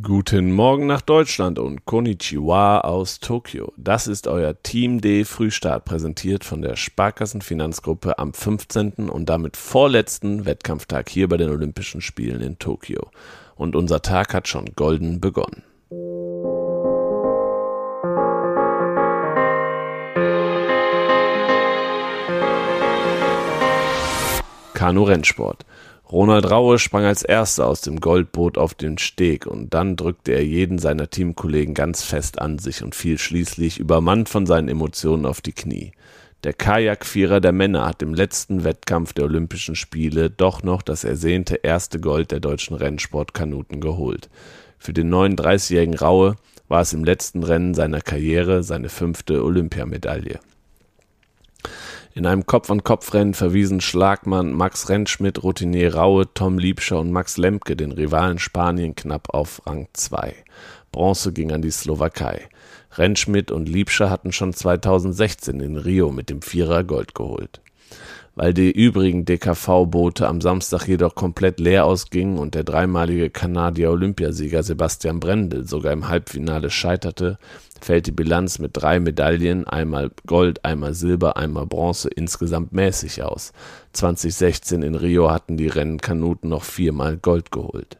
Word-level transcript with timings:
Guten 0.00 0.52
Morgen 0.52 0.86
nach 0.86 1.02
Deutschland 1.02 1.58
und 1.58 1.84
Konnichiwa 1.84 2.80
aus 2.80 3.20
Tokio. 3.20 3.74
Das 3.76 4.06
ist 4.06 4.26
euer 4.26 4.54
Team 4.62 5.02
D 5.02 5.26
Frühstart, 5.26 5.84
präsentiert 5.84 6.44
von 6.44 6.62
der 6.62 6.76
Sparkassenfinanzgruppe 6.76 8.18
am 8.18 8.32
15. 8.32 9.10
und 9.10 9.28
damit 9.28 9.58
vorletzten 9.58 10.46
Wettkampftag 10.46 11.10
hier 11.10 11.28
bei 11.28 11.36
den 11.36 11.50
Olympischen 11.50 12.00
Spielen 12.00 12.40
in 12.40 12.58
Tokio. 12.58 13.10
Und 13.54 13.76
unser 13.76 14.00
Tag 14.00 14.32
hat 14.32 14.48
schon 14.48 14.64
golden 14.76 15.20
begonnen. 15.20 15.62
Kanu-Rennsport. 24.72 25.66
Ronald 26.12 26.50
Raue 26.50 26.78
sprang 26.78 27.06
als 27.06 27.22
erster 27.22 27.66
aus 27.66 27.80
dem 27.80 27.98
Goldboot 27.98 28.58
auf 28.58 28.74
den 28.74 28.98
Steg 28.98 29.46
und 29.46 29.72
dann 29.72 29.96
drückte 29.96 30.32
er 30.32 30.44
jeden 30.44 30.78
seiner 30.78 31.08
Teamkollegen 31.08 31.72
ganz 31.72 32.02
fest 32.02 32.38
an 32.38 32.58
sich 32.58 32.84
und 32.84 32.94
fiel 32.94 33.16
schließlich 33.16 33.78
übermannt 33.78 34.28
von 34.28 34.44
seinen 34.44 34.68
Emotionen 34.68 35.24
auf 35.24 35.40
die 35.40 35.54
Knie. 35.54 35.92
Der 36.44 36.52
Kajakvierer 36.52 37.40
der 37.40 37.52
Männer 37.52 37.86
hat 37.86 38.02
im 38.02 38.12
letzten 38.12 38.62
Wettkampf 38.62 39.14
der 39.14 39.24
Olympischen 39.24 39.74
Spiele 39.74 40.28
doch 40.28 40.62
noch 40.62 40.82
das 40.82 41.04
ersehnte 41.04 41.54
erste 41.54 41.98
Gold 41.98 42.30
der 42.30 42.40
deutschen 42.40 42.76
Rennsportkanuten 42.76 43.80
geholt. 43.80 44.28
Für 44.78 44.92
den 44.92 45.08
39-jährigen 45.08 45.96
Raue 45.96 46.36
war 46.68 46.82
es 46.82 46.92
im 46.92 47.04
letzten 47.04 47.42
Rennen 47.42 47.72
seiner 47.72 48.02
Karriere 48.02 48.62
seine 48.62 48.90
fünfte 48.90 49.42
Olympiamedaille. 49.42 50.40
In 52.14 52.26
einem 52.26 52.44
Kopf-an-Kopf-Rennen 52.44 53.32
verwiesen 53.32 53.80
Schlagmann 53.80 54.52
Max 54.52 54.90
Rentschmidt, 54.90 55.42
Routinier 55.42 55.94
Raue, 55.94 56.26
Tom 56.34 56.58
Liebscher 56.58 57.00
und 57.00 57.10
Max 57.10 57.38
Lemke 57.38 57.74
den 57.74 57.90
Rivalen 57.90 58.38
Spanien 58.38 58.94
knapp 58.94 59.32
auf 59.32 59.62
Rang 59.64 59.88
2. 59.94 60.34
Bronze 60.90 61.32
ging 61.32 61.52
an 61.52 61.62
die 61.62 61.70
Slowakei. 61.70 62.48
Rentschmidt 62.98 63.50
und 63.50 63.66
Liebscher 63.66 64.10
hatten 64.10 64.30
schon 64.30 64.52
2016 64.52 65.60
in 65.60 65.78
Rio 65.78 66.10
mit 66.10 66.28
dem 66.28 66.42
Vierer 66.42 66.84
Gold 66.84 67.14
geholt 67.14 67.62
weil 68.34 68.54
die 68.54 68.70
übrigen 68.70 69.24
DKV-Boote 69.24 70.26
am 70.26 70.40
Samstag 70.40 70.86
jedoch 70.86 71.14
komplett 71.14 71.60
leer 71.60 71.84
ausgingen 71.84 72.38
und 72.38 72.54
der 72.54 72.64
dreimalige 72.64 73.30
Kanadier-Olympiasieger 73.30 74.62
Sebastian 74.62 75.20
Brendel 75.20 75.66
sogar 75.66 75.92
im 75.92 76.08
Halbfinale 76.08 76.70
scheiterte, 76.70 77.38
fällt 77.80 78.06
die 78.06 78.12
Bilanz 78.12 78.58
mit 78.58 78.70
drei 78.74 79.00
Medaillen, 79.00 79.66
einmal 79.66 80.10
Gold, 80.26 80.64
einmal 80.64 80.94
Silber, 80.94 81.36
einmal 81.36 81.66
Bronze, 81.66 82.08
insgesamt 82.08 82.72
mäßig 82.72 83.22
aus. 83.22 83.52
2016 83.92 84.82
in 84.82 84.94
Rio 84.94 85.30
hatten 85.30 85.56
die 85.56 85.68
Rennkanuten 85.68 86.48
noch 86.48 86.64
viermal 86.64 87.16
Gold 87.16 87.50
geholt. 87.50 87.98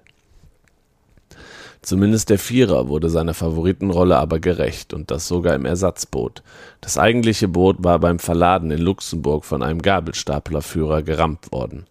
Zumindest 1.83 2.31
der 2.31 2.39
Vierer 2.39 2.89
wurde 2.89 3.11
seiner 3.11 3.35
Favoritenrolle 3.35 4.17
aber 4.17 4.39
gerecht 4.39 4.95
und 4.95 5.11
das 5.11 5.27
sogar 5.27 5.57
im 5.57 5.65
Ersatzboot. 5.65 6.45
Das 6.81 6.97
eigentliche 6.97 7.49
Boot 7.49 7.79
war 7.81 7.99
beim 7.99 8.21
Verladen 8.21 8.71
in 8.71 8.79
Luxemburg 8.79 9.45
von 9.45 9.65
einem 9.65 9.83
Gabelstaplerführer 9.83 11.03
gerammt 11.03 11.51
worden. 11.51 11.87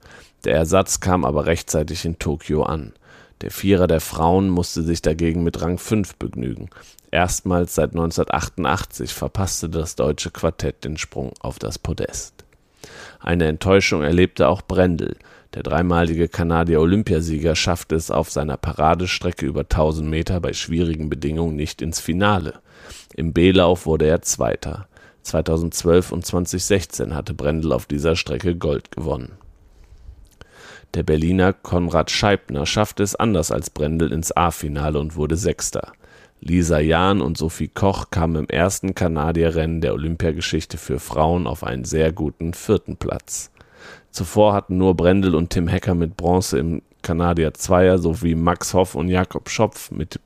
Der 0.46 0.56
Ersatz 0.56 1.02
kam 1.02 1.26
aber 1.26 1.46
rechtzeitig 1.46 2.06
in 2.06 2.18
Tokio 2.20 2.64
an. 2.64 2.94
Der 3.42 3.52
Vierer 3.52 3.88
der 3.88 4.00
Frauen 4.02 4.50
musste 4.50 4.82
sich 4.82 5.02
dagegen 5.02 5.44
mit 5.44 5.62
Rang 5.62 5.78
5 5.78 6.16
begnügen. 6.16 6.70
Erstmals 7.12 7.76
seit 7.76 7.92
1988 7.92 9.14
verpasste 9.14 9.68
das 9.68 9.96
deutsche 9.96 10.32
Quartett 10.32 10.86
den 10.86 10.98
Sprung 10.98 11.34
auf 11.42 11.60
das 11.60 11.78
Podest. 11.78 12.46
Eine 13.20 13.48
Enttäuschung 13.48 14.04
erlebte 14.04 14.48
auch 14.48 14.62
Brendel. 14.62 15.18
Der 15.54 15.64
dreimalige 15.64 16.30
Kanadier-Olympiasieger 16.30 17.56
schaffte 17.56 17.96
es 17.96 18.10
auf 18.10 18.30
seiner 18.30 18.56
Paradestrecke 18.56 19.46
über 19.46 19.62
1000 19.62 20.10
Meter 20.10 20.40
bei 20.40 20.54
schwierigen 20.54 21.10
Bedingungen 21.10 21.58
nicht 21.58 21.82
ins 21.82 22.00
Finale. 22.00 22.62
Im 23.16 23.34
B-Lauf 23.34 23.86
wurde 23.86 24.08
er 24.08 24.22
Zweiter. 24.22 24.88
2012 25.24 26.14
und 26.14 26.26
2016 26.26 27.14
hatte 27.14 27.34
Brendel 27.34 27.74
auf 27.74 27.86
dieser 27.86 28.16
Strecke 28.16 28.56
Gold 28.56 28.92
gewonnen. 28.92 29.34
Der 30.94 31.04
Berliner 31.04 31.54
Konrad 31.54 32.12
Scheibner 32.12 32.66
schaffte 32.66 33.04
es 33.04 33.16
anders 33.16 33.52
als 33.52 33.70
Brendel 33.70 34.12
ins 34.12 34.36
A-Finale 34.36 35.00
und 35.00 35.16
wurde 35.16 35.36
Sechster. 35.36 35.92
Lisa 36.40 36.80
Jahn 36.80 37.22
und 37.22 37.38
Sophie 37.38 37.68
Koch 37.68 38.10
kamen 38.10 38.36
im 38.36 38.48
ersten 38.48 38.96
Kanadierrennen 38.96 39.82
der 39.82 39.94
Olympiageschichte 39.94 40.78
für 40.78 41.00
Frauen 41.00 41.46
auf 41.46 41.64
einen 41.64 41.86
sehr 41.86 42.12
guten 42.12 42.54
vierten 42.54 42.98
Platz. 42.98 43.52
Zuvor 44.12 44.54
hatten 44.54 44.78
nur 44.78 44.96
Brendel 44.96 45.36
und 45.36 45.52
Tim 45.52 45.68
Hecker 45.68 45.96
mit 45.96 46.18
Bronze 46.18 46.60
im 46.60 46.82
Kanadier 47.02 47.54
Zweier 47.54 47.98
sowie 47.98 48.36
Max 48.36 48.74
Hoff 48.74 48.96
und 48.96 49.08
Jakob 49.08 49.50
Schopf 49.50 49.92
mit 49.92 50.20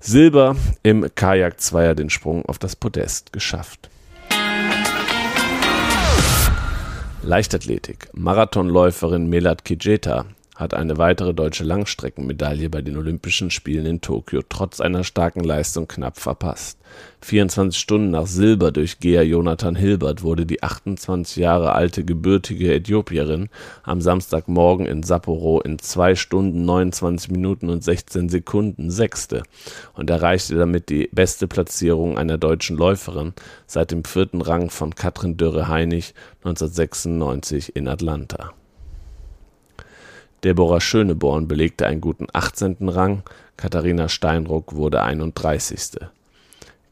Silber 0.00 0.56
im 0.82 1.06
Kajak 1.14 1.60
Zweier 1.60 1.94
den 1.94 2.10
Sprung 2.10 2.44
auf 2.46 2.58
das 2.58 2.76
Podest 2.76 3.32
geschafft. 3.32 3.88
Leichtathletik. 7.22 8.08
Marathonläuferin 8.12 9.28
Melat 9.28 9.64
Kijeta 9.64 10.26
hat 10.54 10.72
eine 10.72 10.98
weitere 10.98 11.34
deutsche 11.34 11.64
Langstreckenmedaille 11.64 12.70
bei 12.70 12.80
den 12.80 12.96
Olympischen 12.96 13.50
Spielen 13.50 13.86
in 13.86 14.00
Tokio 14.00 14.42
trotz 14.48 14.80
einer 14.80 15.02
starken 15.02 15.42
Leistung 15.42 15.88
knapp 15.88 16.18
verpasst. 16.18 16.78
24 17.22 17.80
Stunden 17.80 18.10
nach 18.10 18.26
Silber 18.26 18.70
durch 18.70 19.00
Gea 19.00 19.22
Jonathan 19.22 19.74
Hilbert 19.74 20.22
wurde 20.22 20.46
die 20.46 20.62
28 20.62 21.36
Jahre 21.36 21.72
alte 21.72 22.04
gebürtige 22.04 22.72
Äthiopierin 22.72 23.48
am 23.82 24.00
Samstagmorgen 24.00 24.86
in 24.86 25.02
Sapporo 25.02 25.60
in 25.60 25.78
2 25.78 26.14
Stunden 26.14 26.64
29 26.64 27.30
Minuten 27.32 27.68
und 27.68 27.82
16 27.82 28.28
Sekunden 28.28 28.90
Sechste 28.90 29.42
und 29.94 30.08
erreichte 30.08 30.54
damit 30.54 30.88
die 30.88 31.08
beste 31.10 31.48
Platzierung 31.48 32.16
einer 32.16 32.38
deutschen 32.38 32.76
Läuferin 32.76 33.32
seit 33.66 33.90
dem 33.90 34.04
vierten 34.04 34.40
Rang 34.40 34.70
von 34.70 34.94
Katrin 34.94 35.36
Dörre-Heinig 35.36 36.14
1996 36.44 37.74
in 37.74 37.88
Atlanta. 37.88 38.52
Deborah 40.44 40.82
Schöneborn 40.82 41.48
belegte 41.48 41.86
einen 41.86 42.02
guten 42.02 42.26
18. 42.30 42.76
Rang, 42.90 43.22
Katharina 43.56 44.10
Steinruck 44.10 44.74
wurde 44.74 45.02
31. 45.02 46.00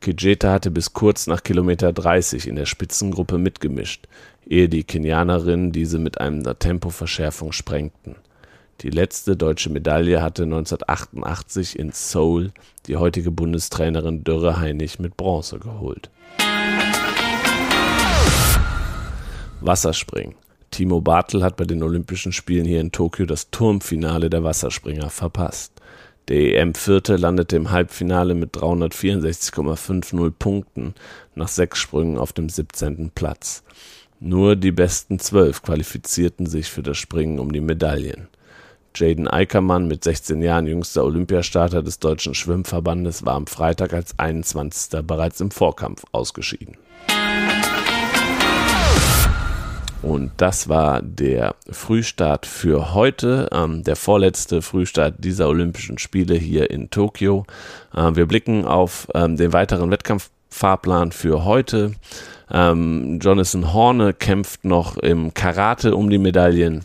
Kejeta 0.00 0.52
hatte 0.52 0.70
bis 0.70 0.94
kurz 0.94 1.26
nach 1.26 1.42
Kilometer 1.42 1.92
30 1.92 2.48
in 2.48 2.56
der 2.56 2.64
Spitzengruppe 2.64 3.36
mitgemischt, 3.36 4.08
ehe 4.46 4.70
die 4.70 4.84
Kenianerinnen 4.84 5.70
diese 5.70 5.98
mit 5.98 6.18
einer 6.18 6.58
Tempoverschärfung 6.58 7.52
sprengten. 7.52 8.16
Die 8.80 8.90
letzte 8.90 9.36
deutsche 9.36 9.68
Medaille 9.68 10.22
hatte 10.22 10.44
1988 10.44 11.78
in 11.78 11.92
Seoul 11.92 12.52
die 12.86 12.96
heutige 12.96 13.30
Bundestrainerin 13.30 14.24
Dürre 14.24 14.60
Heinig 14.60 14.98
mit 14.98 15.18
Bronze 15.18 15.58
geholt. 15.58 16.08
Wasserspringen 19.60 20.36
Timo 20.72 21.02
Bartel 21.02 21.44
hat 21.44 21.56
bei 21.56 21.64
den 21.64 21.82
Olympischen 21.82 22.32
Spielen 22.32 22.64
hier 22.64 22.80
in 22.80 22.92
Tokio 22.92 23.26
das 23.26 23.50
Turmfinale 23.50 24.30
der 24.30 24.42
Wasserspringer 24.42 25.10
verpasst. 25.10 25.74
Der 26.28 26.60
EM-Vierte 26.60 27.16
landete 27.16 27.56
im 27.56 27.70
Halbfinale 27.70 28.34
mit 28.34 28.54
364,50 28.56 30.30
Punkten 30.30 30.94
nach 31.34 31.48
sechs 31.48 31.78
Sprüngen 31.78 32.16
auf 32.16 32.32
dem 32.32 32.48
17. 32.48 33.10
Platz. 33.14 33.62
Nur 34.18 34.56
die 34.56 34.72
besten 34.72 35.18
zwölf 35.18 35.62
qualifizierten 35.62 36.46
sich 36.46 36.70
für 36.70 36.82
das 36.82 36.96
Springen 36.96 37.38
um 37.38 37.52
die 37.52 37.60
Medaillen. 37.60 38.28
Jaden 38.94 39.28
Eickermann, 39.28 39.88
mit 39.88 40.04
16 40.04 40.40
Jahren 40.40 40.66
jüngster 40.66 41.04
Olympiastarter 41.04 41.82
des 41.82 41.98
Deutschen 41.98 42.34
Schwimmverbandes, 42.34 43.26
war 43.26 43.34
am 43.34 43.46
Freitag 43.46 43.92
als 43.92 44.18
21. 44.18 45.04
bereits 45.04 45.40
im 45.40 45.50
Vorkampf 45.50 46.04
ausgeschieden. 46.12 46.76
Und 50.02 50.32
das 50.36 50.68
war 50.68 51.00
der 51.00 51.54
Frühstart 51.70 52.44
für 52.44 52.92
heute, 52.92 53.48
ähm, 53.52 53.84
der 53.84 53.94
vorletzte 53.94 54.60
Frühstart 54.60 55.14
dieser 55.18 55.48
Olympischen 55.48 55.98
Spiele 55.98 56.34
hier 56.34 56.70
in 56.70 56.90
Tokio. 56.90 57.46
Äh, 57.94 58.16
wir 58.16 58.26
blicken 58.26 58.64
auf 58.64 59.06
ähm, 59.14 59.36
den 59.36 59.52
weiteren 59.52 59.92
Wettkampffahrplan 59.92 61.12
für 61.12 61.44
heute. 61.44 61.92
Ähm, 62.50 63.20
Jonathan 63.22 63.72
Horne 63.72 64.12
kämpft 64.12 64.64
noch 64.64 64.96
im 64.96 65.34
Karate 65.34 65.94
um 65.94 66.10
die 66.10 66.18
Medaillen. 66.18 66.82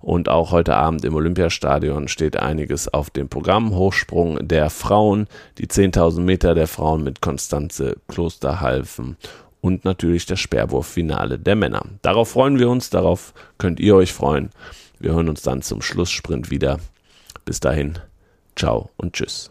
Und 0.00 0.28
auch 0.28 0.52
heute 0.52 0.76
Abend 0.76 1.04
im 1.04 1.14
Olympiastadion 1.14 2.06
steht 2.06 2.36
einiges 2.36 2.92
auf 2.92 3.10
dem 3.10 3.28
Programm. 3.28 3.74
Hochsprung 3.74 4.46
der 4.46 4.70
Frauen, 4.70 5.26
die 5.58 5.66
10.000 5.66 6.20
Meter 6.20 6.54
der 6.54 6.68
Frauen 6.68 7.02
mit 7.02 7.20
Konstanze 7.20 7.96
Klosterhalfen 8.06 9.16
und 9.60 9.84
natürlich 9.84 10.26
das 10.26 10.40
Sperrwurffinale 10.40 11.38
der 11.38 11.56
Männer. 11.56 11.84
Darauf 12.02 12.30
freuen 12.30 12.58
wir 12.58 12.68
uns, 12.68 12.90
darauf 12.90 13.34
könnt 13.58 13.80
ihr 13.80 13.96
euch 13.96 14.12
freuen. 14.12 14.50
Wir 14.98 15.12
hören 15.12 15.28
uns 15.28 15.42
dann 15.42 15.62
zum 15.62 15.82
Schlusssprint 15.82 16.50
wieder. 16.50 16.78
Bis 17.44 17.60
dahin, 17.60 17.98
ciao 18.56 18.90
und 18.96 19.14
tschüss. 19.14 19.50